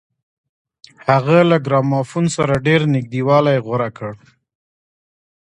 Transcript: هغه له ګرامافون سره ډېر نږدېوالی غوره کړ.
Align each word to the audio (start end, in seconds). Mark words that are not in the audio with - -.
هغه 1.07 1.37
له 1.49 1.57
ګرامافون 1.65 2.25
سره 2.37 2.63
ډېر 2.67 2.81
نږدېوالی 2.93 3.57
غوره 3.65 3.89
کړ. 3.97 4.11